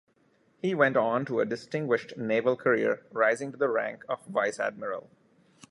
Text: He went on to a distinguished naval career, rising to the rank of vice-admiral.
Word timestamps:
He 0.63 0.73
went 0.73 0.97
on 0.97 1.25
to 1.25 1.41
a 1.41 1.45
distinguished 1.45 2.17
naval 2.17 2.55
career, 2.55 3.05
rising 3.11 3.51
to 3.51 3.57
the 3.59 3.69
rank 3.69 4.03
of 4.09 4.25
vice-admiral. 4.25 5.11